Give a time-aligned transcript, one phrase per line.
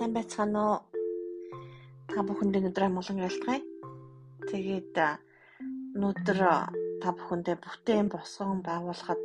[0.00, 0.78] сайн байцгаана уу?
[2.08, 3.60] Та бүхэндээ өдөр амгалан ялтгая.
[4.48, 4.96] Тэгээд
[5.92, 6.40] өнөөдөр
[7.04, 9.20] та бүхэндээ бүтээн босгон байгуулахад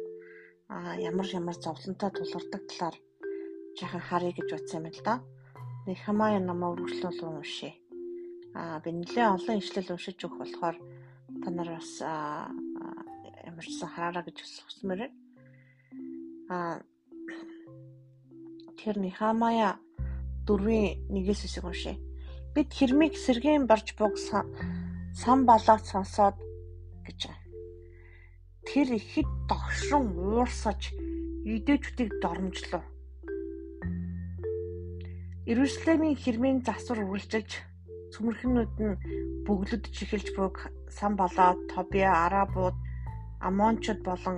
[1.00, 2.96] ямар ямар зовлонтой тулгардаг талаар
[3.80, 5.24] жаахан харъя гэж утсан юм л да.
[5.88, 7.72] Нэг хамаа намаа үргэлжлүүл уншъя.
[8.52, 10.76] Аа би нэлээ олон ишлэл уншиж өгөх болохоор
[11.40, 12.04] та нар бас
[13.48, 15.16] ямар ч сан хараараа гэж хүсмээр байна.
[16.52, 16.76] Аа
[18.84, 19.80] тэр нэг хамаа
[20.48, 21.98] 4-ийн 1-ээс үсэг уншъя.
[22.54, 26.38] Бид хэрмийг сэргийн барж буг сан балаад сонсоод
[27.06, 27.46] гэж байна.
[28.68, 30.82] Тэр ихэд догшрон уурсаж
[31.46, 32.84] идэвчүүдийг дормжлоо.
[35.50, 37.52] Ирүслэмийн хэрмийн засвар үргэлжилж
[38.14, 39.00] цөмөрхнүүд нь
[39.46, 40.56] бөглөдөж эхэлж буг
[40.90, 42.78] сан болоо Тобиа арабууд
[43.48, 44.38] Амончууд болон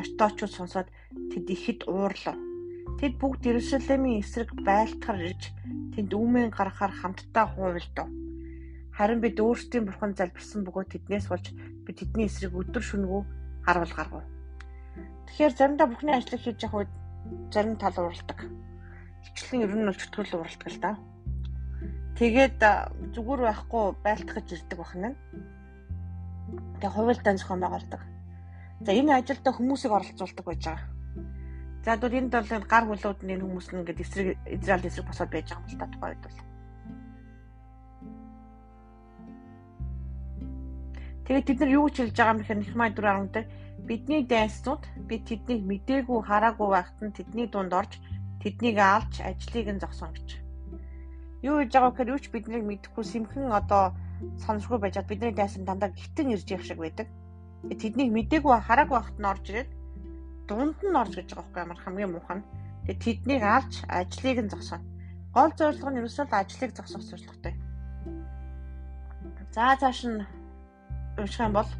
[0.00, 0.88] Арточууд сонсоод
[1.30, 2.47] тэд ихэд уурлав
[2.96, 5.52] Тэд бүгд Иерусалимийн эсрэг байлтахаар ирж
[5.92, 8.08] тэнд үүмэн гаргахаар хамтдаа хуйлдав.
[8.96, 11.52] Харин бид өөрсдийн бурхан залбирсан бөгөөд тэднээс болж
[11.84, 13.22] бид тэдний эсрэг өдөр шөнөгөө
[13.68, 14.24] харуул гаргав.
[15.28, 16.92] Тэгэхээр заримдаа бүхний ажлыг хийж явах үед
[17.52, 18.38] зарим тал уралдаг.
[19.22, 20.92] Хичлэн ер нь бол чөтгөл уралдаг л да.
[22.18, 22.58] Тэгээд
[23.14, 25.14] зүгээр байхгүй байлтгаж ирдэг бахна.
[26.80, 28.02] Тэгээ хувилдаан зохион байгуулдаг.
[28.82, 30.97] За энэ ажилд хүмүүсийг оролцуулдаг байж байгаа.
[31.88, 35.48] За тэгвэл энд бол гар бүлүүд нь хүмүүс нь ингээд эсрэг Израиль эсрэг босоод байж
[35.48, 36.38] байгаа юм л та тухай үед бол.
[41.24, 43.46] Тэгээд бид нар юу гэж хэлж байгаа юм бэ гэхээр Нихмай 4:10 дээр
[43.88, 47.92] бидний дайснууд бид тэднийг мдээгүй хараагүй байхад нь тэдний дунд орж
[48.44, 50.28] тэднийг алж ажлыг нь зогсон гэж.
[51.40, 53.96] Юу гэж байгаа гэхээр юу ч биднийг мэдэхгүй сэмхэн одоо
[54.44, 57.08] сонсгүй байжгаад бидний дайсан дандаа гитэн ирж явах шиг байдаг.
[57.64, 59.77] Тэднийг мдээгүй хараагүй байхад нь орж ирээд
[60.48, 62.48] дунд нь орж гэж байгаа байхгүй ямар хамгийн муухай нь.
[62.88, 64.86] Тэгээ тэднийг авч ажлыг нь зогсооно.
[65.36, 67.54] Гол зорилго нь ерөөсөө ажлыг зогсоох зорилготой.
[69.54, 70.26] За цааш нь
[71.20, 71.70] унших юм бол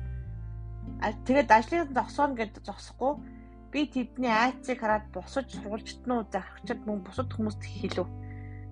[1.26, 3.12] тэгээд ажлыг зогсооно гэдээ зогсохгүй
[3.72, 8.09] би тэдний айцыг хараад босож сурвалжтнуу зархчид мөн бусад хүмүүст хэлв.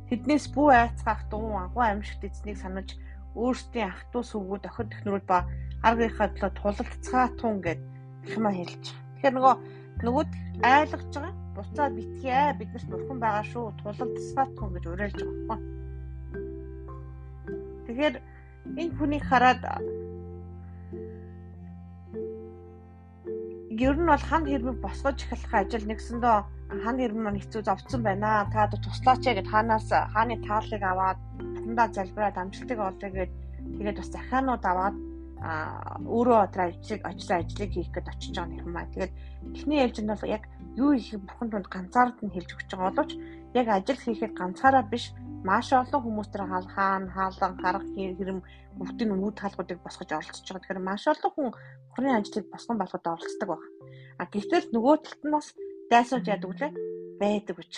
[0.08, 2.96] Тэднээс бүү айцгаах дуу агуу амьшигт эзнийг санаж
[3.36, 5.44] өөрсдийн ах トゥ сүгүүд охид технөрүүд ба
[5.84, 7.80] аргийнхаа төлөө тулалцгаа тун гэд
[8.32, 8.84] хэмээн хэлж.
[8.96, 9.54] Тэгэхээр нөгөө
[10.04, 10.30] нөгөөд
[10.62, 11.34] айлгаж байгаа.
[11.56, 13.72] Буцаад битгий биднэрт бурхан байгаа шүү.
[13.80, 15.72] Тулал тасгаатгүй гэж уриалж байгаа байхгүй.
[17.86, 18.14] Тэгэхээр
[18.80, 19.62] энэ хүнийг хараад
[23.86, 26.36] ер нь бол хан хэрмэг босгож эхлэх ажил нэгсэндөө
[26.84, 28.48] хан хэрмэг маань хэцүү зовцсон байна.
[28.52, 31.18] Та туслаач гэд хаанаас хааны тааллыг аваад
[31.56, 33.32] хамдаа залбираад амжилтыг олъё гэд
[33.76, 34.96] тэгээд бас захианууд аваад
[35.46, 35.50] а
[36.02, 38.90] өөрөө одоо ажлыг ажлаа ажлыг хийх гээд очиж байгаа юм аа.
[38.90, 39.12] Тэгээд
[39.54, 40.42] эхний ээлжинд бол яг
[40.74, 43.12] юу хийх бүхэн тунд ганцаард нь хэлж өгч байгаа боловч
[43.54, 45.04] яг ажил хийхэд ганцаараа биш
[45.46, 48.40] маш олон хүмүүс тэр хаан хаалан харах хэрэм
[48.78, 50.62] бүгдийн үүд хаалгуудыг босгож оролцож байгаа.
[50.62, 51.48] Тэгэхээр маш олон хүн
[51.94, 53.70] бүрийн ажлыг босгон болгоход оролцдог байна.
[54.18, 55.46] А гэтэл нөгөө талд нь бас
[55.90, 56.72] дайсууж яадаг үлээ
[57.22, 57.72] байдаг гэж.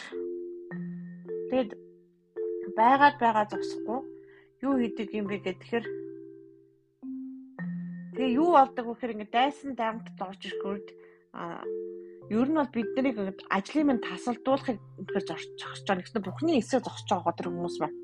[1.53, 1.71] Тэгэд
[2.79, 4.01] байгаад байгаа зогсохгүй
[4.65, 6.08] юу хийдэг юм бэ гэхээр
[8.19, 10.87] Тэгээ юу болдог вэ гэхээр ингээд дайсан дарамтд орж ирэхэд
[11.39, 11.63] а
[12.35, 16.03] ер нь бол биднийг ажлын минь тасалдуулахыг үнэхээр зорчих байгаа.
[16.03, 17.95] Гэсэн бүхний эсрэг зогсож байгаа тэр хүмүүс байна.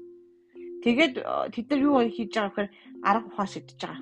[0.87, 1.15] Тэгээд
[1.51, 2.71] тэд нар юу хийж байгаа гэхээр
[3.03, 4.01] арга ухаан шидэж байгаа.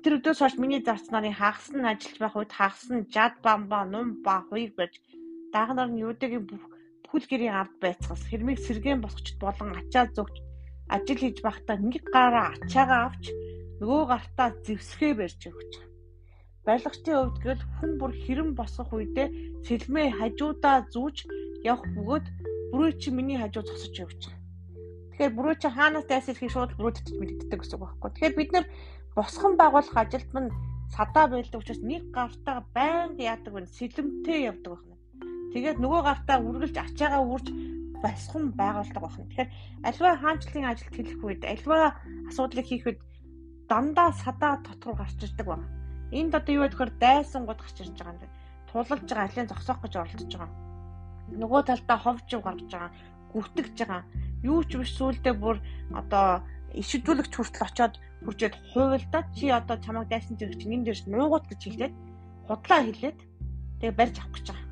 [0.00, 3.84] Тэр өдөөс хойш миний зарц нарын хагас нь ажиллаж байх үед хагас нь жад бамба
[3.84, 5.04] нум ба хуйг барьж
[5.52, 10.40] дагнаар нь юудагийн бүхэл гэрийн ард байцгаас хэрмийг сэргээн босгочд болон ачаа зөвч
[10.88, 13.24] ажил хийж байхдаа нэг гараа ачаагаа авч
[13.82, 15.90] нөгөө гартаа зевсгээ барьж өгч байгаа.
[16.66, 19.28] Барилгачдын хувьд гэл хүн бүр хэрэм босгох үедээ
[19.66, 21.16] сэлмээ хажуудаа зүүж
[21.66, 22.26] явах бөгөөд
[22.70, 24.38] бүрөө чи миний хажуу зогсож явж байгаа.
[25.10, 28.10] Тэгэхээр бүрөө чи хаанаас дайс ирэхийг шууд бүрөөддөж мэддэг гэсэн үг байхгүй.
[28.14, 28.66] Тэгэхээр бид нар
[29.18, 30.54] босгон байгуулах ажилд мань
[30.94, 33.66] садаа байлдаг учраас нэг гартаа байнга яадаг вэ?
[33.66, 34.96] Сэлэмтэй явдаг байна.
[35.52, 37.46] Тэгээд нөгөө гартаа үргэлж ачаагаа үрж
[37.98, 39.26] басхан байгуулдаг байна.
[39.26, 39.50] Тэгэхээр
[39.90, 41.98] альва хаанчлалын ажилд хэлэх үед альва
[42.30, 43.00] асуудлыг хийх үед
[43.72, 45.66] дандаа садаа дотор гарч ирдэг байна.
[46.12, 48.36] Энд одоо юу гэхээр дайсан гууд гарч ирж байгаа юм байна.
[48.68, 50.52] Тулалж байгаа алийг зогсоох гэж оролдож байгаа.
[51.40, 52.90] Нөгөө талдаа ховж гарч байгаа,
[53.32, 54.02] гүтгэж байгаа.
[54.44, 55.56] Юу ч биш сүулдэ бүр
[55.96, 56.44] одоо
[56.76, 61.60] ишидүүлэгч хүртэл очоод хүрчээд хуйлдаа чи одоо чамайг дайсан зэрэг чинь энэ дээрс нуугууд гэж
[61.64, 61.94] хэлээд
[62.48, 63.18] худлаа хэлээд
[63.80, 64.68] тэгээ барьж авах гэж байгаа.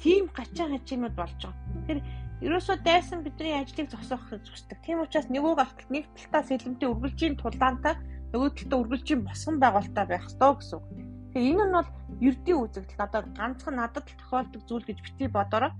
[0.00, 1.56] Тим гачаа хачимуд болж байгаа.
[1.88, 2.00] Тэгэхээр
[2.44, 4.78] Ерөөсөө дайсан бидний ажлыг зогсоохыг зогсдог.
[4.84, 7.94] Тийм учраас нөгөө гартал нэг талтаа сэлэмтэй үргэлжийн тулаантай
[8.32, 10.86] нөгөө талтаа үргэлжийн босгон байгуулалтаа байх ёстой гэсэн үг.
[11.32, 11.90] Тэгэхээр энэ нь бол
[12.28, 13.04] ердийн үзэгдэл.
[13.08, 15.72] Одоо ганцхан надад тохиолдог зүйл гэж бити бодороо.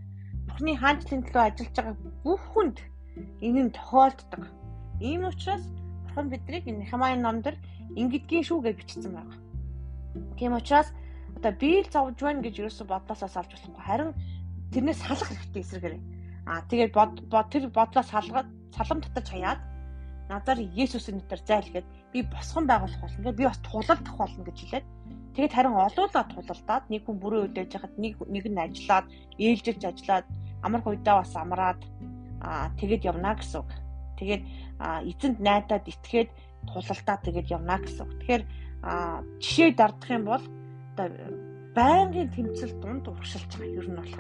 [0.49, 2.77] Бурхны хаанчлалын төлөө ажиллаж байгаа бүх хүнд
[3.41, 4.43] Энэ нь тохиолддог.
[5.01, 5.65] Ийм учраас
[6.05, 7.57] бурхан биднийг энэ Нехемийн номдэр
[8.01, 9.37] ингэдгийн шүү гэж бичсэн байна.
[10.37, 10.89] Тийм учраас
[11.37, 13.85] одоо би л зовж байна гэж ерөөсө бодлосоо салж болохгүй.
[13.89, 14.11] Харин
[14.73, 16.03] тэрнээс салах хэрэгтэй эсрэгээрээ.
[16.47, 19.61] Аа тэгээд бод тэр бодлоо салгаад салам татаж хаяад
[20.31, 23.19] надаар Есүсийн нэрээр зайлгээд би босгон байгуулах болно.
[23.19, 24.87] Тэгээд би бас тулалдах болно гэж хэлээд
[25.35, 29.07] тэгээд харин олуулаад тулалдаад нэг хүн бүрээ өдөөж хахад нэг нэг нь ажиллаад
[29.39, 30.27] ээлжилж ажиллаад
[30.63, 31.81] амар хуйдаа бас амраад
[32.43, 33.71] аа тэгээд явна гэсэн үг.
[34.19, 34.43] Тэгээд
[35.11, 36.31] эзэнд найдаад итгээд
[36.67, 38.13] тулалдаа тэгээд явна гэсэн үг.
[38.19, 38.43] Тэгэхээр
[39.43, 40.45] жишээ дардах юм бол
[40.95, 41.09] одоо
[41.77, 44.15] байнгын тэмцэл дунд урагшилж байгаа ер нь бол.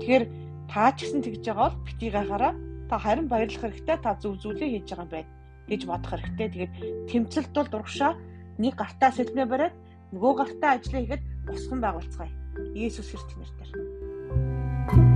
[0.00, 0.24] Тэгэхээр
[0.70, 2.52] та ч гэсэн тэгж байгаа бол бити гахаараа
[2.88, 5.30] та харин баярлах хэрэгтэй та зөв зүйлээ хийж байгаа байна
[5.68, 6.48] гэж бодох хэрэгтэй.
[6.52, 6.72] Тэгээд
[7.08, 8.12] тэмцэлд бол дургшаа
[8.58, 9.74] нэг гартаа сэлмээ бариад
[10.12, 12.32] нөгөө гартаа ажиллаа хийгээд босгон байгуулцгаая.
[12.76, 15.13] Иесус Христ нэрээр.